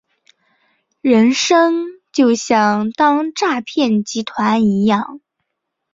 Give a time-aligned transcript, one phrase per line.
[1.01, 5.21] 人生就像当诈骗集团一样